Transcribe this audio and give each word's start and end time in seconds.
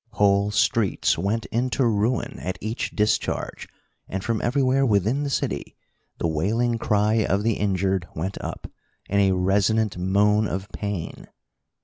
Whole 0.13 0.49
streets 0.49 1.15
went 1.15 1.45
into 1.51 1.85
ruin 1.85 2.39
at 2.39 2.57
each 2.59 2.89
discharge 2.95 3.67
and 4.09 4.23
from 4.23 4.41
everywhere 4.41 4.83
within 4.83 5.21
the 5.21 5.29
city 5.29 5.75
the 6.17 6.25
wailing 6.27 6.79
cry 6.79 7.23
of 7.23 7.43
the 7.43 7.53
injured 7.53 8.07
went 8.15 8.41
up, 8.41 8.65
in 9.09 9.19
a 9.19 9.33
resonant 9.33 9.99
moan 9.99 10.47
of 10.47 10.69
pain. 10.71 11.27